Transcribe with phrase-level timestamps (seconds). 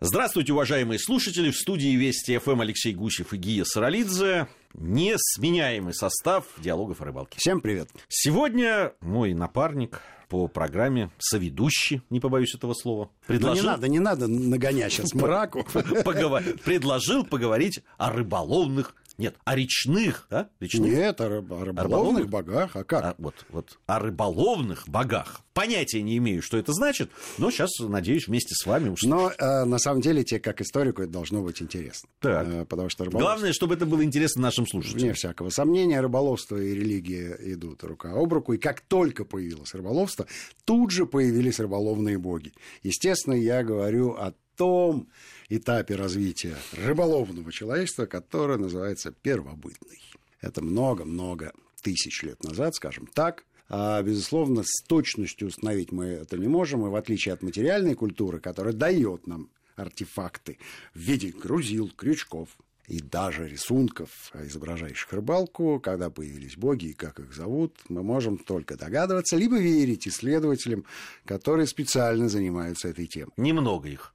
[0.00, 1.50] Здравствуйте, уважаемые слушатели.
[1.50, 4.46] В студии Вести ФМ Алексей Гусев и Гия Саралидзе.
[4.74, 7.38] Несменяемый состав диалогов о рыбалке.
[7.38, 7.88] Всем привет.
[8.06, 13.54] Сегодня мой напарник по программе соведущий, не побоюсь этого слова, предложил...
[13.54, 15.64] Ну, не надо, не надо нагонять сейчас мраку.
[15.72, 20.50] Предложил поговорить о рыболовных нет, о речных, да?
[20.60, 20.90] Речных?
[20.90, 22.76] Нет, о, рыб, о рыболовных, рыболовных богах.
[22.76, 23.04] А как?
[23.04, 25.40] А, вот, вот, о рыболовных богах.
[25.54, 29.08] Понятия не имею, что это значит, но сейчас, надеюсь, вместе с вами услышу.
[29.08, 32.10] Но э, на самом деле, тебе как историку это должно быть интересно.
[32.20, 32.46] Так.
[32.46, 33.30] Э, потому что рыболовство...
[33.30, 35.00] Главное, чтобы это было интересно нашим слушателям.
[35.00, 38.52] Вне всякого сомнения, рыболовство и религия идут рука об руку.
[38.52, 40.26] И как только появилось рыболовство,
[40.66, 42.52] тут же появились рыболовные боги.
[42.82, 45.08] Естественно, я говорю о том
[45.48, 50.00] этапе развития рыболовного человечества, который называется первобытный.
[50.40, 53.44] Это много-много тысяч лет назад, скажем так.
[53.68, 58.38] А, безусловно, с точностью установить мы это не можем, и в отличие от материальной культуры,
[58.40, 60.58] которая дает нам артефакты
[60.94, 62.48] в виде грузил, крючков
[62.86, 68.76] и даже рисунков, изображающих рыбалку, когда появились боги и как их зовут, мы можем только
[68.76, 70.84] догадываться, либо верить исследователям,
[71.24, 73.32] которые специально занимаются этой темой.
[73.36, 74.14] Немного их.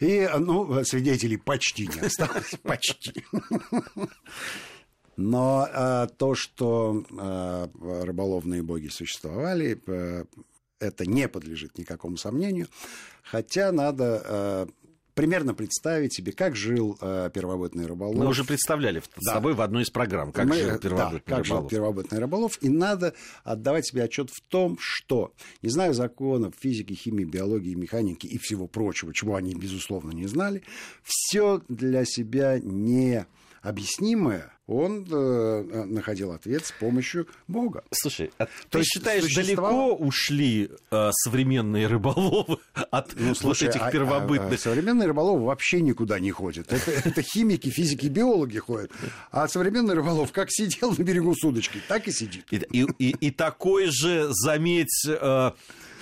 [0.00, 3.24] И, ну, свидетелей почти не осталось, почти.
[5.16, 10.24] Но а, то, что а, рыболовные боги существовали, а,
[10.78, 12.68] это не подлежит никакому сомнению.
[13.22, 14.68] Хотя надо а,
[15.16, 18.16] примерно представить себе, как жил э, первобытный рыболов.
[18.16, 19.32] Мы уже представляли да.
[19.32, 21.62] с тобой в одной из программ, как Мы, жил первобытный да, как рыболов.
[21.62, 22.58] жил первобытный рыболов.
[22.60, 28.26] И надо отдавать себе отчет в том, что, не знаю законов физики, химии, биологии, механики
[28.26, 30.62] и всего прочего, чего они, безусловно, не знали,
[31.02, 33.24] все для себя не
[33.62, 37.84] объяснимое, он э, находил ответ с помощью Бога.
[37.92, 39.90] Слушай, а ты есть считаешь, существовало...
[39.90, 42.58] далеко ушли э, современные рыболовы
[42.90, 44.52] от ну, слушай, вот этих первобытных?
[44.52, 46.72] А, а, современные рыболовы вообще никуда не ходят.
[46.72, 48.90] Это, это химики, физики, биологи ходят.
[49.30, 52.52] А современный рыболов как сидел на берегу с удочкой, так и сидит.
[52.52, 55.06] И, и, и, и такой же, заметь...
[55.06, 55.52] Э,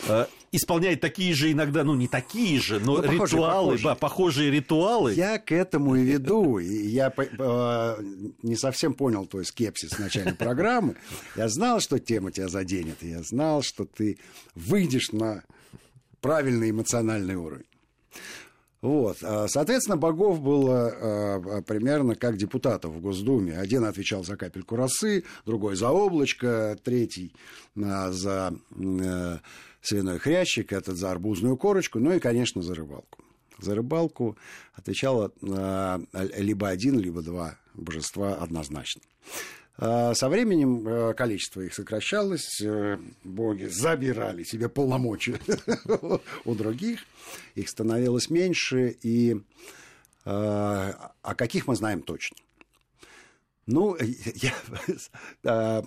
[0.08, 0.26] э
[0.56, 3.84] исполняет такие же иногда, ну не такие же, но ну, похожие, ритуалы, похожие.
[3.84, 5.14] Да, похожие ритуалы.
[5.14, 6.58] Я к этому и веду.
[6.58, 7.96] И я э,
[8.42, 10.96] не совсем понял твой скепсис в начале программы.
[11.36, 13.02] Я знал, что тема тебя заденет.
[13.02, 14.18] Я знал, что ты
[14.54, 15.42] выйдешь на
[16.20, 17.66] правильный эмоциональный уровень.
[18.84, 19.16] Вот.
[19.22, 23.56] А, соответственно, богов было а, примерно как депутатов в Госдуме.
[23.56, 27.32] Один отвечал за капельку росы, другой за облачко, третий
[27.82, 29.38] а, за э,
[29.80, 33.24] свиной хрящик, этот за арбузную корочку, ну и, конечно, за рыбалку.
[33.58, 34.36] За рыбалку
[34.74, 35.32] отвечало
[36.12, 39.00] либо один, либо два божества однозначно.
[39.76, 45.40] А, со временем э, количество их сокращалось, э, боги забирали себе полномочия
[46.44, 47.04] у других,
[47.54, 49.36] их становилось меньше, и
[50.26, 52.38] о а каких мы знаем точно?
[53.66, 53.94] Ну,
[55.42, 55.84] я,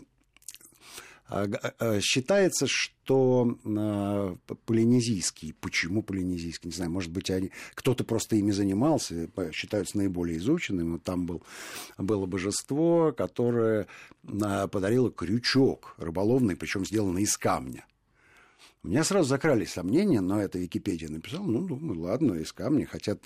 [2.02, 9.30] считается, что а, полинезийские, почему полинезийские, не знаю, может быть, они, кто-то просто ими занимался,
[9.52, 11.44] считаются наиболее изученными, там был,
[11.98, 13.88] было божество, которое
[14.24, 17.86] подарило крючок рыболовный, причем сделанный из камня.
[18.84, 21.46] У меня сразу закрались сомнения, но это Википедия написала.
[21.46, 23.18] Ну, думаю, ладно, из камня, хотя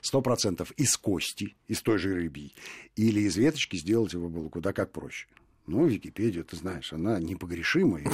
[0.00, 2.54] сто процентов из кости, из той же рыбьей,
[2.96, 5.26] или из веточки сделать его было куда как проще.
[5.66, 8.04] Ну, Википедию, ты знаешь, она непогрешимая.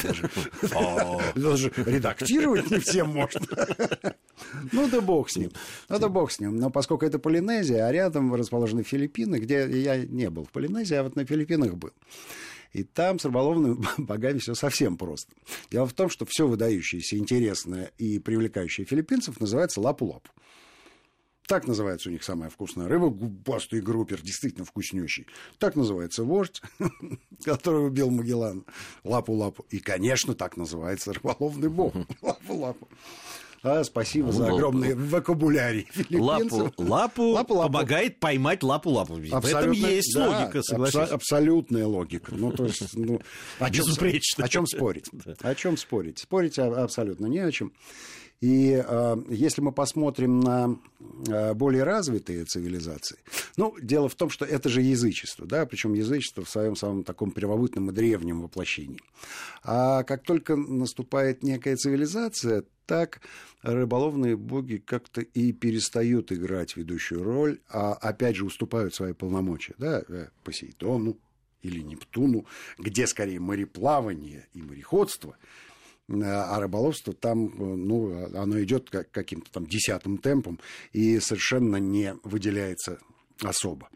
[1.34, 3.40] Даже редактировать не всем можно.
[4.72, 5.50] Ну, да бог с ним.
[5.90, 6.56] Ну, да бог с ним.
[6.56, 11.02] Но поскольку это Полинезия, а рядом расположены Филиппины, где я не был в Полинезии, а
[11.02, 11.90] вот на Филиппинах был.
[12.72, 15.32] И там с рыболовными богами все совсем просто.
[15.70, 20.30] Дело в том, что все выдающееся, интересное и привлекающее филиппинцев называется лапу-лапу.
[21.50, 25.26] Так называется у них самая вкусная рыба, губастый группер, действительно вкуснющий.
[25.58, 26.62] Так называется вождь,
[27.44, 28.64] который убил Магеллан,
[29.02, 29.66] лапу-лапу.
[29.68, 32.86] И, конечно, так называется рыболовный бог, лапу-лапу.
[33.64, 37.22] А, спасибо за огромный вокабулярий лапу, лапу, лапу,
[37.54, 39.14] лапу помогает поймать лапу-лапу.
[39.14, 41.00] В этом есть да, логика, согласен.
[41.00, 42.32] Абсо- абсолютная логика.
[42.32, 43.20] Ну, то есть, ну,
[43.58, 44.32] о чем спорить?
[44.38, 46.20] О чем спорить?
[46.20, 47.72] Спорить абсолютно не о чем.
[48.40, 50.78] И э, если мы посмотрим на
[51.28, 53.18] э, более развитые цивилизации,
[53.58, 57.32] ну, дело в том, что это же язычество, да, причем язычество в своем самом таком
[57.32, 59.00] первобытном и древнем воплощении.
[59.62, 63.20] А как только наступает некая цивилизация, так
[63.60, 70.02] рыболовные боги как-то и перестают играть ведущую роль, а опять же уступают свои полномочия, да,
[70.08, 71.18] э, Посейдону
[71.60, 72.46] или Нептуну,
[72.78, 75.36] где скорее мореплавание и мореходство–
[76.10, 80.58] а рыболовство там, ну, оно идет каким-то там десятым темпом
[80.92, 82.98] и совершенно не выделяется
[83.42, 83.88] особо.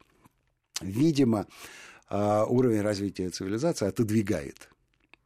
[0.80, 1.46] Видимо,
[2.08, 4.68] а, уровень развития цивилизации отодвигает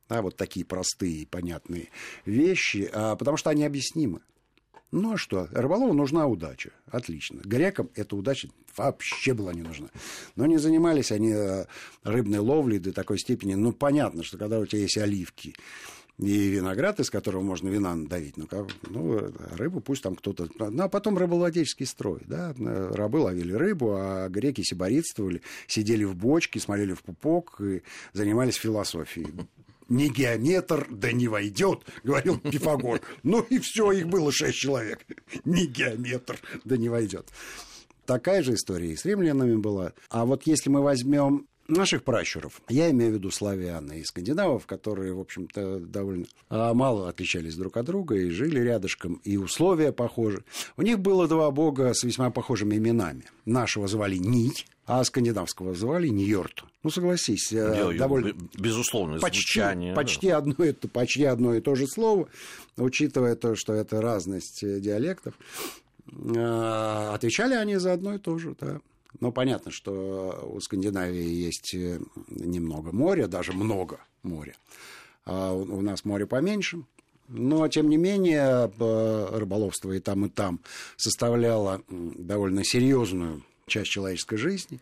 [0.08, 1.90] да, вот такие простые и понятные
[2.25, 4.20] вещи, потому что они объяснимы.
[4.91, 5.49] Ну а что?
[5.52, 6.70] Рыболову нужна удача.
[6.87, 7.41] Отлично.
[7.44, 9.88] Грекам эта удача вообще была не нужна.
[10.34, 11.34] Но не занимались они
[12.05, 13.55] рыбной ловлей до такой степени.
[13.55, 15.55] Ну, понятно, что когда у тебя есть оливки,
[16.19, 18.37] и виноград, из которого можно вина надавить.
[18.37, 20.49] Ну, как, ну рыбу пусть там кто-то...
[20.59, 22.55] Ну, а потом рыбовладельческий строй, да.
[22.59, 27.82] Рабы ловили рыбу, а греки сиборитствовали, сидели в бочке, смотрели в пупок и
[28.12, 29.29] занимались философией.
[29.88, 33.00] Не геометр, да не войдет, говорил Пифагор.
[33.23, 35.06] Ну и все, их было шесть человек.
[35.44, 37.29] Не геометр, да не войдет.
[38.05, 39.93] Такая же история и с римлянами была.
[40.11, 42.61] А вот если мы возьмем наших пращуров.
[42.69, 47.76] Я имею в виду славян и скандинавов, которые, в общем-то, довольно а, мало отличались друг
[47.76, 50.43] от друга и жили рядышком, и условия похожи.
[50.76, 53.25] У них было два бога с весьма похожими именами.
[53.44, 56.65] Нашего звали Нить, а скандинавского звали Ньорт.
[56.82, 58.32] Ну, согласись, Делаю, э, довольно...
[58.55, 59.94] Безусловно, почти, звучание.
[59.94, 60.38] Почти, да.
[60.38, 62.29] одно, это, почти одно и то же слово,
[62.76, 65.35] учитывая то, что это разность э, диалектов.
[66.11, 68.81] Э, отвечали они за одно и то же, да.
[69.20, 74.55] Но понятно, что у Скандинавии есть э, немного моря, даже много моря.
[75.25, 76.82] А у нас море поменьше.
[77.28, 78.72] Но, тем не менее,
[79.37, 80.60] рыболовство и там, и там
[80.96, 84.81] составляло довольно серьезную часть человеческой жизни,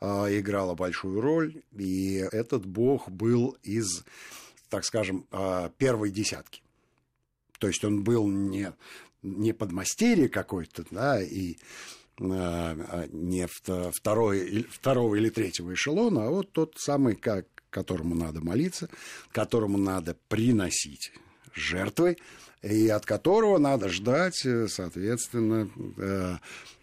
[0.00, 1.60] а, играло большую роль.
[1.76, 4.04] И этот бог был из,
[4.68, 6.62] так скажем, а, первой десятки.
[7.58, 8.72] То есть он был не,
[9.22, 11.56] не подмастерье какой-то, да, и
[12.18, 18.88] не второй, второго или третьего эшелона, а вот тот самый, как, которому надо молиться,
[19.32, 21.12] которому надо приносить
[21.54, 22.16] жертвы,
[22.62, 26.36] и от которого надо ждать, соответственно, э,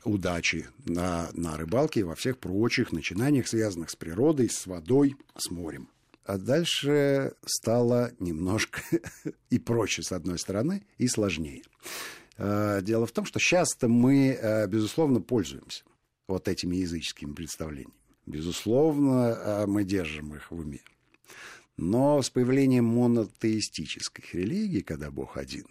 [0.05, 5.51] удачи на, на рыбалке и во всех прочих начинаниях, связанных с природой, с водой, с
[5.51, 5.89] морем.
[6.25, 8.81] А дальше стало немножко
[9.49, 11.63] и проще, с одной стороны, и сложнее.
[12.37, 15.83] Э, дело в том, что часто мы, э, безусловно, пользуемся
[16.27, 17.93] вот этими языческими представлениями.
[18.25, 20.81] Безусловно, э, мы держим их в уме.
[21.77, 25.65] Но с появлением монотеистических религий, когда Бог один,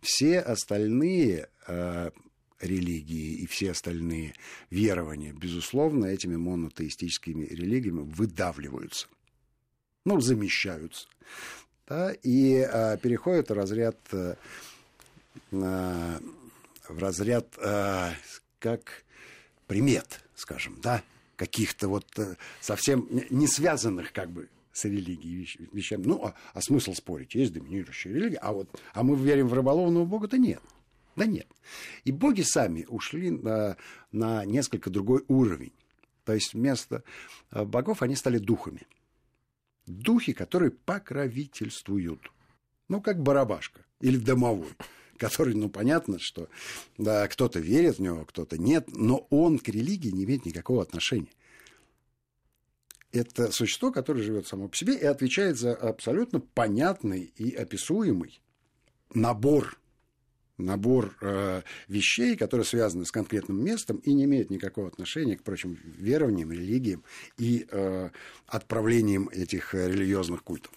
[0.00, 1.50] все остальные
[2.58, 4.32] религии и все остальные
[4.70, 9.08] верования, безусловно, этими монотеистическими религиями выдавливаются,
[10.06, 11.06] ну, замещаются,
[11.86, 13.98] да, и а, переходят в разряд
[15.50, 18.10] в разряд э,
[18.58, 19.04] как
[19.66, 21.02] примет, скажем, да,
[21.36, 26.04] каких-то вот э, совсем не связанных как бы с религией вещами.
[26.04, 27.34] Ну, а, а смысл спорить?
[27.34, 30.62] Есть доминирующая религия, а вот а мы верим в рыболовного бога-то нет.
[31.16, 31.48] Да нет.
[32.04, 33.76] И боги сами ушли на,
[34.12, 35.72] на несколько другой уровень.
[36.24, 37.04] То есть вместо
[37.50, 38.86] э, богов они стали духами.
[39.86, 42.30] Духи, которые покровительствуют.
[42.88, 44.74] Ну, как барабашка или домовой
[45.18, 46.48] который, ну, понятно, что
[46.98, 51.30] да, кто-то верит в него, кто-то нет, но он к религии не имеет никакого отношения.
[53.12, 58.40] Это существо, которое живет само по себе и отвечает за абсолютно понятный и описуемый
[59.14, 59.78] набор
[60.58, 65.78] набор э, вещей, которые связаны с конкретным местом и не имеют никакого отношения к прочим
[65.84, 67.04] верованиям, религиям
[67.36, 68.10] и э,
[68.46, 70.72] отправлениям этих религиозных культов.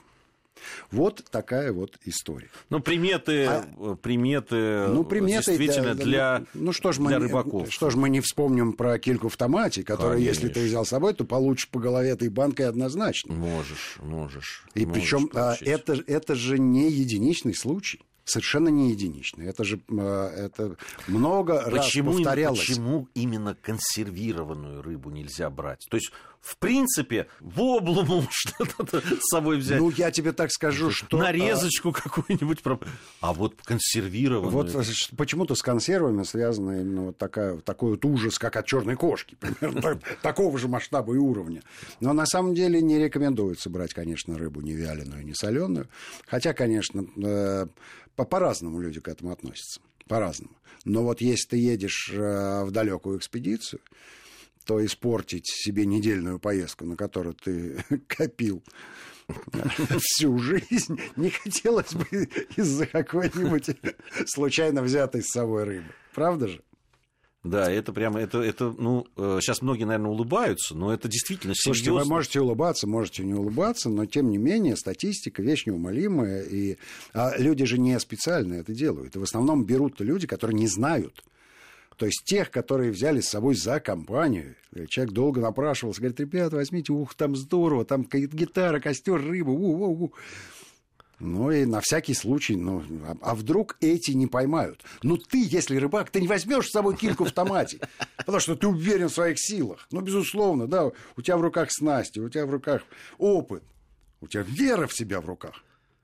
[0.91, 2.49] Вот такая вот история.
[2.69, 7.71] Ну, приметы, а, приметы, ну, приметы действительно да, для, ну, что ж для мы, рыбаков.
[7.71, 11.13] Что ж мы не вспомним про кильку в томате, которую, если ты взял с собой,
[11.13, 13.33] то получишь по голове этой банкой однозначно.
[13.33, 14.65] Можешь, можешь.
[14.73, 19.47] И причем а, это, это же не единичный случай совершенно не единичный.
[19.47, 20.75] Это же а, это
[21.07, 22.59] много почему, раз повторялось.
[22.59, 25.85] Почему именно консервированную рыбу нельзя брать?
[25.89, 29.79] То есть в принципе, в облому что-то с собой взять.
[29.79, 31.17] Ну, я тебе так скажу, что...
[31.17, 32.59] Нарезочку какую-нибудь.
[33.21, 34.51] А вот консервированную...
[34.51, 39.35] Вот почему-то с консервами связана именно вот такая, такой вот ужас, как от черной кошки.
[39.39, 41.61] Примерно такого же масштаба и уровня.
[41.99, 45.87] Но на самом деле не рекомендуется брать, конечно, рыбу не вяленую, не соленую.
[46.25, 47.67] Хотя, конечно, э,
[48.25, 49.81] по-разному люди к этому относятся.
[50.07, 50.55] По-разному.
[50.85, 53.81] Но вот если ты едешь э, в далекую экспедицию,
[54.65, 58.63] то испортить себе недельную поездку, на которую ты копил
[59.99, 62.05] всю жизнь, не хотелось бы
[62.55, 63.77] из-за какой-нибудь
[64.25, 65.87] случайно взятой с собой рыбы.
[66.13, 66.61] Правда же?
[67.43, 72.03] Да, это прямо, это, это, ну, сейчас многие, наверное, улыбаются, но это действительно Слушайте, серьезно.
[72.03, 76.77] вы можете улыбаться, можете не улыбаться, но тем не менее статистика вещь неумолимая, и
[77.13, 79.15] а люди же не специально это делают.
[79.15, 81.23] И в основном берут люди, которые не знают.
[81.95, 84.55] То есть тех, которые взяли с собой за компанию.
[84.87, 90.03] Человек долго напрашивался, говорит, ребята, возьмите, ух, там здорово, там гитара, костер, рыба, у, у,
[90.05, 90.13] у.
[91.19, 94.83] Ну и на всякий случай, ну, а, а вдруг эти не поймают?
[95.03, 97.79] Ну ты, если рыбак, ты не возьмешь с собой кильку в томате,
[98.17, 99.85] потому что ты уверен в своих силах.
[99.91, 102.83] Ну, безусловно, да, у тебя в руках снасти, у тебя в руках
[103.17, 103.63] опыт,
[104.21, 105.61] у тебя вера в себя в руках.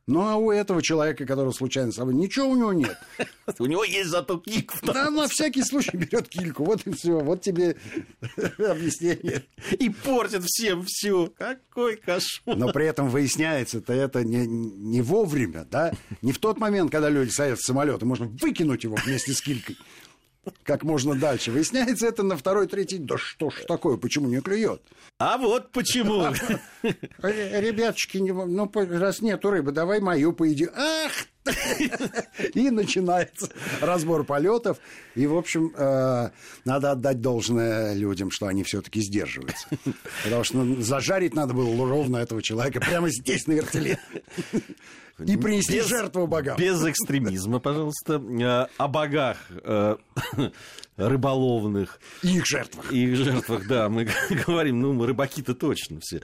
[0.08, 2.96] Ну, а у этого человека, который случайно с собой, ничего у него нет.
[3.60, 4.78] У него есть зато килька.
[4.84, 6.64] Да, на всякий случай берет кильку.
[6.64, 7.20] Вот и все.
[7.20, 7.76] Вот тебе
[8.58, 9.44] объяснение.
[9.72, 11.32] И портит всем все.
[11.38, 12.56] Какой кошмар.
[12.56, 15.92] Но при этом выясняется-то это не, не вовремя, да?
[16.22, 19.42] Не в тот момент, когда люди садятся в самолет, и можно выкинуть его вместе с
[19.42, 19.78] килькой
[20.64, 21.52] как можно дальше.
[21.52, 22.98] Выясняется это на второй, третий.
[22.98, 24.82] Да что ж такое, почему не клюет?
[25.18, 26.28] А вот почему.
[27.22, 30.70] Ребяточки, ну, раз нету рыбы, давай мою поеди.
[30.76, 31.12] Ах!
[32.54, 33.50] И начинается
[33.80, 34.78] разбор полетов.
[35.14, 36.30] И, в общем, э,
[36.66, 39.68] надо отдать должное людям, что они все-таки сдерживаются.
[40.24, 44.00] Потому что ну, зажарить надо было ровно этого человека прямо здесь, на вертеле.
[45.20, 46.58] И принести без, жертву богам.
[46.58, 48.16] Без экстремизма, пожалуйста.
[48.16, 49.96] Э, о богах э,
[50.98, 52.02] рыболовных.
[52.22, 52.92] И их жертвах.
[52.92, 53.88] И их жертвах, да.
[53.88, 54.10] Мы
[54.48, 56.22] говорим, ну, рыбаки-то точно все.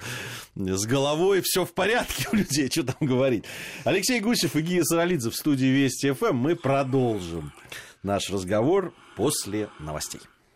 [0.55, 3.45] С головой все в порядке у людей, что там говорить.
[3.85, 6.35] Алексей Гусев и Гия Саралидзе в студии Вести ФМ.
[6.35, 7.53] Мы продолжим
[8.03, 10.21] наш разговор после новостей.